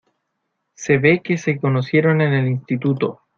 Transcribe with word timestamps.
Se 0.73 0.97
ve 0.97 1.21
que 1.23 1.37
se 1.37 1.59
conocieron 1.59 2.21
en 2.21 2.33
el 2.33 2.47
instituto. 2.47 3.21